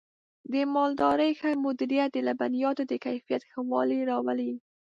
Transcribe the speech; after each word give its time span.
د 0.51 0.53
مالدارۍ 0.73 1.31
ښه 1.39 1.49
مدیریت 1.65 2.09
د 2.13 2.17
لبنیاتو 2.27 2.83
د 2.87 2.93
کیفیت 3.05 3.41
ښه 3.51 3.59
والی 3.71 3.99
راولي. 4.09 4.53